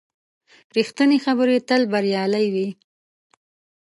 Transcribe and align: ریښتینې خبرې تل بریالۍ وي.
ریښتینې 0.75 1.17
خبرې 1.25 1.57
تل 1.67 1.81
بریالۍ 1.93 2.47
وي. 2.53 2.69